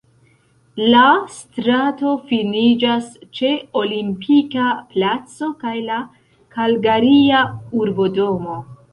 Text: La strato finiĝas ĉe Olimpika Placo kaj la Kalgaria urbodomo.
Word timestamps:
La 0.91 1.01
strato 1.33 2.13
finiĝas 2.29 3.11
ĉe 3.39 3.51
Olimpika 3.81 4.69
Placo 4.93 5.49
kaj 5.65 5.73
la 5.89 5.99
Kalgaria 6.57 7.43
urbodomo. 7.83 8.57